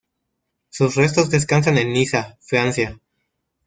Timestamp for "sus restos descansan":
0.69-1.77